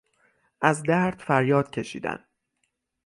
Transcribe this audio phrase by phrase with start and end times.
[0.61, 2.25] از درد فریاد کشیدن